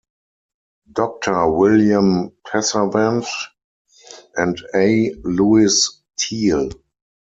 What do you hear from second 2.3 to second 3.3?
Passavant